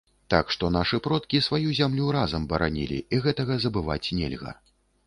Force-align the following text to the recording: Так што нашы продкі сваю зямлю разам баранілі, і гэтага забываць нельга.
Так 0.33 0.45
што 0.55 0.69
нашы 0.75 0.99
продкі 1.09 1.43
сваю 1.49 1.75
зямлю 1.81 2.09
разам 2.17 2.51
баранілі, 2.55 2.99
і 3.17 3.21
гэтага 3.29 3.63
забываць 3.69 4.05
нельга. 4.23 4.61